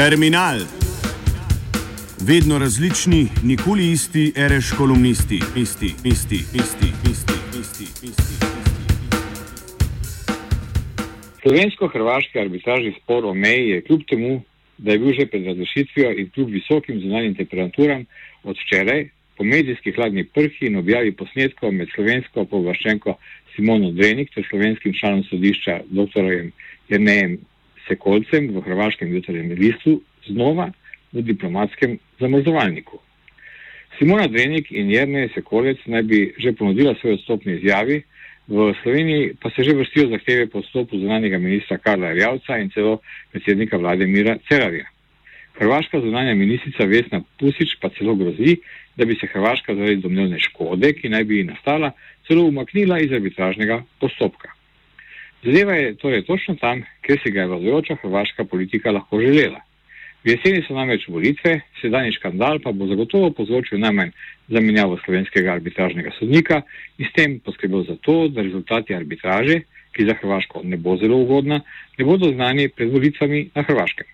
[0.00, 0.58] Terminal.
[2.28, 8.34] Vedno različni, nikoli isti, reš kolumnisti, isti, isti, isti, isti, isti, isti.
[11.42, 14.42] Slovensko-hrvaški arbitražni spor o meji je kljub temu,
[14.78, 18.04] da je bil že pred razrešitvijo in kljub visokim zunanjim temperaturam
[18.42, 23.18] od včeraj po medijskih hladnih prhi in objavi posnetkov med slovensko povlaščenko
[23.54, 26.24] Simono Drenik ter slovenskim članom sodišča dr.
[26.88, 27.38] Jernejem
[27.90, 29.98] Sekolcem v hrvaškem jutrnjem listu
[30.30, 30.70] znova
[31.12, 33.00] v diplomatskem zamrzovalniku.
[33.98, 38.00] Simona Drenik in Jernej Sekolec naj bi že ponudila svoje odstopne izjavi,
[38.50, 42.98] v Sloveniji pa se že vrstijo zahteve po odstopu zunanjega ministra Karla Rjavca in celo
[43.32, 44.86] predsednika vlade Mira Cerarja.
[45.58, 48.56] Hrvaška zunanja ministrica Vesna Pusič pa celo grozi,
[48.96, 51.92] da bi se Hrvaška zaradi domnevne škode, ki naj bi ji nastala,
[52.26, 54.59] celo umaknila iz arbitražnega postopka.
[55.44, 59.60] Zadeva je torej točno tam, kjer si ga je vladajoča hrvaška politika lahko želela.
[60.24, 64.10] V jeseni so namreč volitve, sedanji škandal pa bo zagotovo povzročil najmanj
[64.52, 66.60] zamenjavo slovenskega arbitražnega sodnika
[66.98, 69.62] in s tem poskrbel za to, da rezultati arbitraže,
[69.96, 71.62] ki za Hrvaško ne bo zelo ugodna,
[71.98, 74.06] ne bodo znani pred volitvami na Hrvaškem.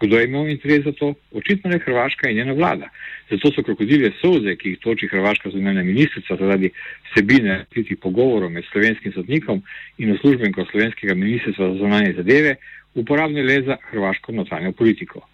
[0.00, 1.14] Kdo je imel interes za to?
[1.32, 2.88] Očitno je Hrvaška in njena vlada.
[3.30, 6.70] Zato so krokodilje soze, ki jih toči Hrvaška zunanja ministrica zaradi
[7.10, 9.62] vsebine tistih pogovorov med slovenskim sodnikom
[9.98, 12.54] in uslužbenko slovenskega ministrstva za zunanje zadeve,
[12.94, 15.26] uporabne le za hrvaško notranjo politiko.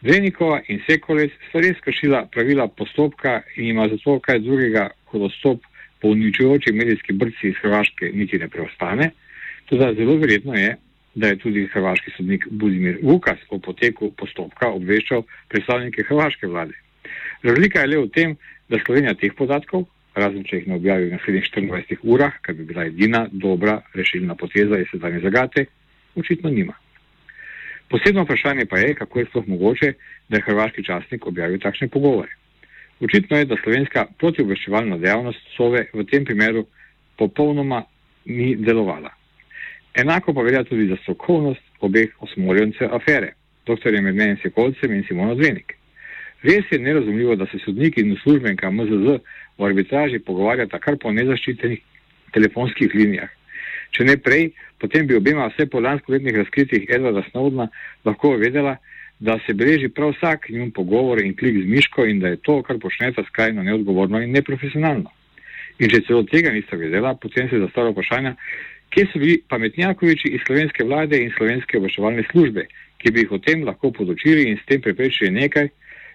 [0.00, 5.66] Drenikova in Sekolec sta res kršila pravila postopka in ima zato kaj drugega kot odstop
[6.00, 9.10] po uničujoči medijski brci iz Hrvaške niti ne preostane.
[9.68, 10.76] Tudi zelo verjetno je,
[11.14, 16.76] da je tudi hrvaški sodnik Budimir Vukas o poteku postopka obveščal predstavnike hrvaške vlade.
[17.42, 18.36] Razlika je le v tem,
[18.68, 22.66] da Slovenija teh podatkov, razen če jih ne objavi v naslednjih 24 urah, kar bi
[22.68, 25.66] bila edina dobra rešilna poteza iz sedanje zagate,
[26.16, 26.76] očitno nima.
[27.90, 29.92] Posebno vprašanje pa je, kako je sploh mogoče,
[30.28, 32.36] da je hrvaški časnik objavil takšne pogovore.
[33.00, 36.66] Očitno je, da slovenska protiobveščevalna dejavnost SOVE v tem primeru
[37.18, 37.82] popolnoma
[38.26, 39.19] ni delovala.
[39.94, 43.32] Enako pa velja tudi za strokovnost obeh osmorjencev afere,
[43.66, 44.00] dr.
[44.02, 45.74] Medmenem Sekolcem in Simono Zvenik.
[46.42, 49.18] Res je nerazumljivo, da se sodniki in uslužbenka MZZ
[49.58, 51.82] v arbitraži pogovarjata kar po nezaščitenih
[52.32, 53.28] telefonskih linijah.
[53.90, 57.68] Če ne prej, potem bi obema vse po lanskoletnih razkritjih Edwarda Snowdna
[58.06, 58.76] lahko vedela,
[59.20, 62.62] da se beleži prav vsak njun pogovor in klik z miško in da je to,
[62.62, 65.10] kar počneta, skrajno neodgovorno in neprofesionalno.
[65.78, 68.32] In če celo tega nista vedela, potem se zastavlja vprašanje,
[68.90, 72.66] kje so bili pametnjakoviči iz slovenske vlade in slovenske obveščevalne službe,
[72.98, 75.68] ki bi jih o tem lahko podočili in s tem preprečili nekaj,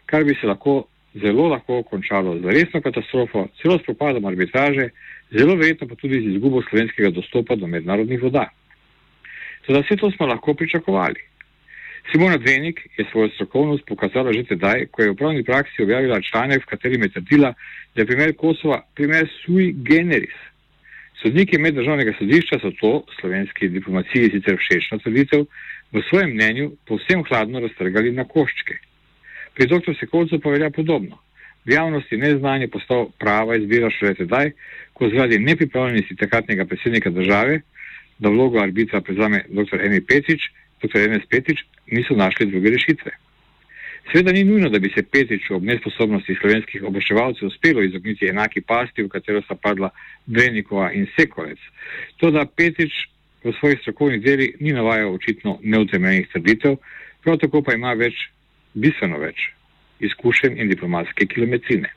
[0.06, 0.84] kar bi se lahko
[1.22, 4.90] zelo lahko končalo z resno katastrofo, celo s propadom arbitraže,
[5.32, 8.50] zelo verjetno pa tudi z izgubo slovenskega dostopa do mednarodnih voda.
[9.66, 11.24] Toda vse to smo lahko pričakovali.
[12.12, 16.62] Simona Dvenik je svojo strokovnost pokazala že tedaj, ko je v pravni praksi objavila članek,
[16.62, 17.54] v katerem je trdila,
[17.96, 20.36] da je primer Kosova primer sui generis.
[21.22, 25.46] Sodniki meddržavnega sodišča so to slovenski diplomaciji sicer všečno trditev
[25.94, 28.78] v svojem mnenju povsem hladno raztrgali na koščke.
[29.56, 29.96] Pri dr.
[30.00, 31.22] Sekolcu pa velja podobno.
[31.66, 34.52] V javnosti neznanje postal prava izbira šele tedaj,
[34.94, 37.62] ko zaradi nepripravljenosti takratnega predsednika države,
[38.20, 39.82] da vlogo arbitra prezame dr.
[39.82, 40.52] Emi Petič,
[40.84, 41.00] dr.
[41.00, 43.12] Enes Petič, niso našli druge rešitve.
[44.12, 49.04] Sveda ni nujno, da bi se Petiču ob nesposobnosti slovenskih obveščevalcev uspelo izogniti enaki pasti,
[49.04, 49.90] v katero sta padla
[50.26, 51.60] Drenikova in Sekolec.
[52.22, 52.94] To, da Petič
[53.44, 56.78] v svojih strokovnih delih ni navajal očitno neutemeljenih trditev,
[57.24, 58.30] prav tako pa ima več,
[58.74, 59.50] bistveno več
[60.00, 61.90] izkušenj in diplomatske kilometrine.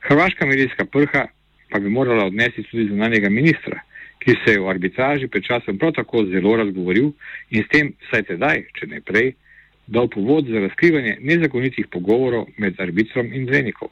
[0.00, 1.26] Hrvaška medijska prha
[1.70, 3.80] pa bi morala odnesti tudi zunanjega ministra,
[4.18, 7.12] ki se je v arbitraži pred časom prav tako zelo razgovoril
[7.50, 9.32] in s tem, saj tedaj, če ne prej,
[9.86, 13.88] dal povod za razkrivanje nezakonitih pogovorov med arbitrom in Dvenikom.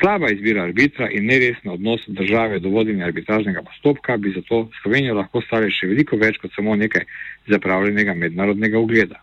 [0.00, 5.40] Slaba izbira arbitra in neresen odnos države do vodenja arbitražnega postopka bi zato Slovenijo lahko
[5.40, 7.06] stale še veliko več kot samo nekaj
[7.46, 9.20] zapravljenega mednarodnega ugleda.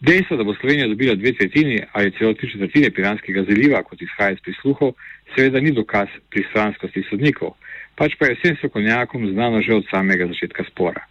[0.00, 4.32] Dejstvo, da bo Slovenija dobila dve tretjini ali celo tri četrtine Piranskega zaliva, kot izhaja
[4.32, 4.94] iz prisluhov,
[5.34, 7.54] seveda ni dokaz pristranskosti sodnikov,
[7.94, 11.04] pač pa je vsem strokovnjakom znano že od samega začetka spora.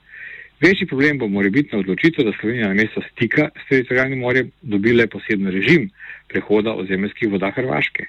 [0.61, 5.47] Večji problem bo morebitna odločitev, da Slovenija na mesto stika s teritorijalnim morjem dobila poseben
[5.49, 5.87] režim
[6.29, 8.05] prehoda ozemljskih voda Hrvaške.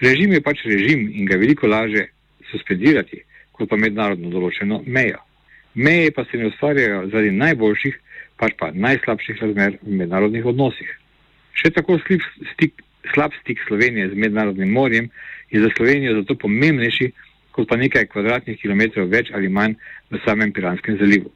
[0.00, 2.04] Režim je pač režim in ga veliko laže
[2.50, 5.22] suspendirati, kot pa mednarodno določeno mejo.
[5.74, 7.96] Meje pa se ne ustvarjajo zaradi najboljših,
[8.36, 10.92] pač pa najslabših razmer v mednarodnih odnosih.
[11.56, 15.08] Še tako stik, slab stik Slovenije z mednarodnim morjem
[15.48, 17.10] je za Slovenijo zato pomembnejši,
[17.56, 19.80] kot pa nekaj kvadratnih kilometrov več ali manj
[20.12, 21.32] v samem Piranskem zalivu.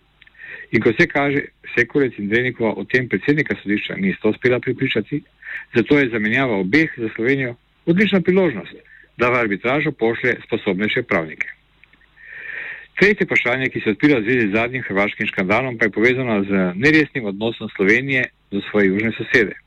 [0.73, 5.23] In ko se kaže, Sekurec in Drenikova o tem predsednika sodišča nista uspela pripričati,
[5.75, 7.55] zato je zamenjava obeh za Slovenijo
[7.87, 8.75] odlična priložnost,
[9.17, 11.49] da v arbitražo pošlje sposobnejše pravnike.
[13.01, 16.73] Tretje vprašanje, ki se odpira v zvezi z zadnjim hrvaškim škandalom, pa je povezano z
[16.75, 19.62] neresnim odnosom Slovenije do svoje južne sosede.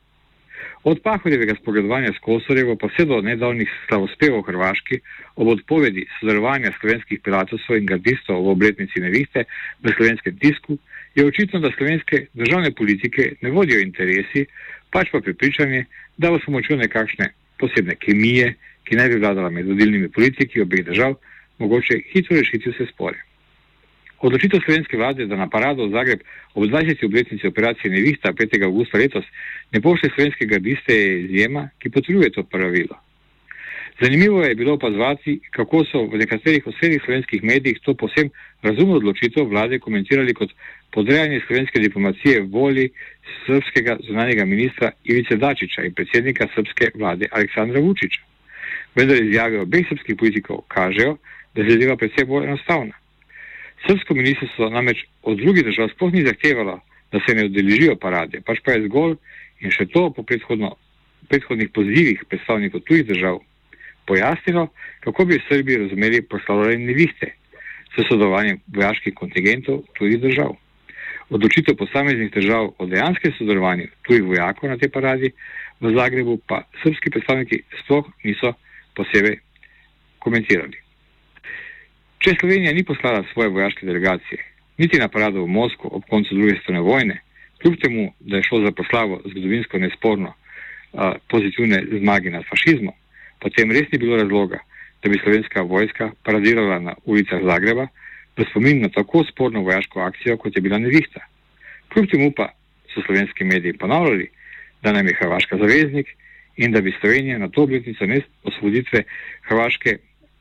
[0.85, 4.99] Od Pahodjevega spogledovanja s Kosorjevo pa vse do nedavnih slavospevov Hrvaški
[5.35, 9.47] ob odpovedi sodelovanja slovenskih pilatosov in gardistov v obletnici nevihte
[9.81, 10.77] v slovenskem tisku
[11.15, 14.45] je očitno, da slovenske državne politike ne vodijo interesi,
[14.91, 15.85] pač pa pripričanje,
[16.17, 18.53] da bo s pomočjo nekakšne posebne kemije,
[18.85, 21.15] ki naj bi vladala med vodilnimi politiki obeh držav,
[21.57, 23.24] mogoče hitro rešiti vse spore.
[24.19, 26.21] Odločitev slovenske vlade, da na parado v Zagreb
[26.55, 27.05] ob 20.
[27.05, 28.63] obletnici operacije Nevihta 5.
[28.63, 29.25] augusta letos
[29.71, 32.95] ne pošlje slovenske gardiste, je izjema, ki potrjuje to pravilo.
[34.01, 38.31] Zanimivo je bilo opazovati, kako so v nekaterih osrednjih slovenskih medijih to posebno
[38.61, 40.51] razumno odločitev vlade komentirali kot
[40.91, 42.89] podrejanje slovenske diplomacije voli
[43.45, 48.21] srpskega zunanjega ministra Ivice Dačiča in predsednika srpske vlade Aleksandra Vučiča.
[48.95, 51.17] Vendar izjave obeh srpskih politikov kažejo,
[51.55, 53.04] da je zadeva predvsem bolj enostavna.
[53.85, 56.79] Srpsko ministrstvo namreč od drugih držav sploh ni zahtevalo,
[57.11, 59.17] da se ne odeležijo parade, pač pa je zgolj
[59.61, 63.39] in še to po predhodnih pozivih predstavnikov tujih držav
[64.05, 64.67] pojasnilo,
[65.05, 67.31] kako bi v Srbiji razumeli proslavljanje nevihte
[67.95, 70.55] s sodelovanjem vojaških kontingentov tujih držav.
[71.29, 75.31] Odločitev posameznih držav o dejanskem sodelovanju tujih vojakov na tej paradi
[75.81, 78.53] v Zagrebu pa srpski predstavniki sploh niso
[78.97, 79.39] posebej
[80.19, 80.84] komentirali.
[82.25, 84.39] Če Slovenija ni poslala svoje vojaške delegacije,
[84.81, 87.19] niti na parado v Moskvo ob koncu druge svetovne vojne,
[87.61, 90.31] kljub temu, da je šlo za proslavo zgodovinsko nesporno
[91.29, 92.95] pozitivne zmage nad fašizmom,
[93.45, 94.57] potem res ni bilo razloga,
[95.03, 97.85] da bi slovenska vojska paradirala na ulicah Zagreba
[98.33, 101.21] v spomin na tako sporno vojaško akcijo, kot je bila nevihta.
[101.93, 102.49] Kljub temu pa
[102.89, 104.31] so slovenski mediji ponavljali,
[104.81, 106.09] da nam je Hrvaška zaveznik
[106.57, 108.09] in da bi Slovenija na to obletnico
[108.43, 109.03] osvoboditve
[109.45, 109.97] Hrvaške,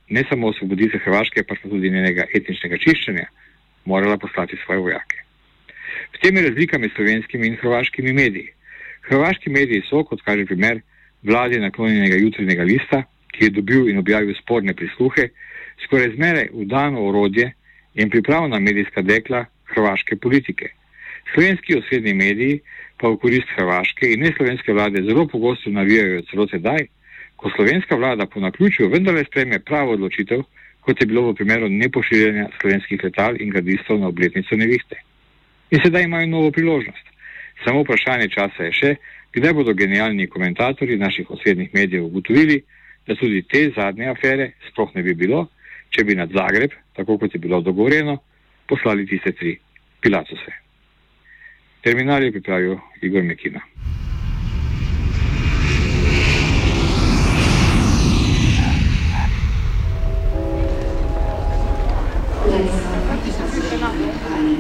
[0.08, 3.26] ne samo osvoboditve Hrvaške, pa tudi njenega etničnega čiščenja,
[3.84, 5.22] morala poslati svoje vojake.
[6.14, 8.52] V tem je razlika med slovenskimi in hrvaškimi mediji.
[9.08, 10.80] Hrvaški mediji so, kot kaže primer,
[11.22, 13.02] vladi naklonjenega jutrnjega lista,
[13.32, 15.28] ki je dobil in objavil sporne prisluhe,
[15.84, 17.50] skoraj zmeraj vdano orodje
[17.94, 20.70] in pripravna medijska dekla hrvaške politike.
[21.34, 22.60] Slovenski osrednji mediji
[23.00, 26.86] pa v korist hrvaške in ne slovenske vlade zelo pogosto navijajo celo sedaj,
[27.36, 30.42] ko slovenska vlada po naključju vendarle spreme pravo odločitev,
[30.80, 35.00] kot je bilo v primeru nepošiljanja slovenskih letal in gradistov na obletnico nevihte.
[35.70, 37.06] In sedaj imajo novo priložnost.
[37.64, 38.94] Samo vprašanje časa je še,
[39.34, 42.60] kdaj bodo genialni komentatorji naših osrednjih medijev ugotovili,
[43.06, 45.46] da tudi te zadnje afere sploh ne bi bilo,
[45.90, 48.18] če bi nad Zagreb, tako kot je bilo dogovoreno,
[48.68, 49.58] poslali tiste tri
[50.00, 50.60] pilacose.
[51.84, 53.60] Terminal je pripravil Igor Mekina.